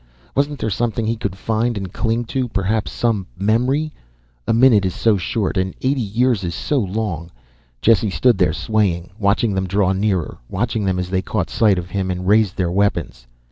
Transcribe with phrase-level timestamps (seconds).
[0.33, 3.93] Wasn't there something he could find and cling to, perhaps some memory?
[4.47, 7.29] A minute is so short, and eighty years is so long.
[7.83, 11.91] Jesse stood there, swaying, watching them draw nearer, watching them as they caught sight of
[11.91, 13.27] him and raised their weapons.